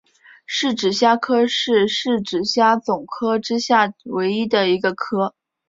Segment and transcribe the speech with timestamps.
[0.47, 5.35] 匙指虾科是匙指虾总科之下唯一的一个科。